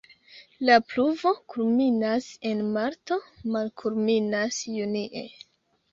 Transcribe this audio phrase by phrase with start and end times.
[0.69, 3.21] La pluvo kulminas en marto,
[3.57, 5.27] malkulminas junie.